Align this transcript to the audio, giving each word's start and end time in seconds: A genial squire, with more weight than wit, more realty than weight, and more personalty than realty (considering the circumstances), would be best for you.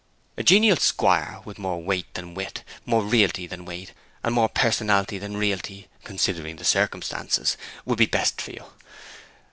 A 0.35 0.41
genial 0.41 0.77
squire, 0.77 1.41
with 1.45 1.59
more 1.59 1.79
weight 1.79 2.11
than 2.15 2.33
wit, 2.33 2.63
more 2.87 3.03
realty 3.03 3.45
than 3.45 3.65
weight, 3.65 3.91
and 4.23 4.33
more 4.33 4.49
personalty 4.49 5.19
than 5.19 5.37
realty 5.37 5.89
(considering 6.05 6.55
the 6.55 6.65
circumstances), 6.65 7.55
would 7.85 7.99
be 7.99 8.07
best 8.07 8.41
for 8.41 8.49
you. 8.49 8.65